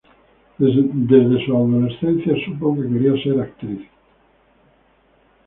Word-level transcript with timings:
Desde 0.57 1.45
su 1.45 1.55
adolescencia 1.55 2.33
supo 2.43 2.73
que 2.75 2.89
quería 2.91 3.21
ser 3.21 3.39
actriz. 3.39 3.87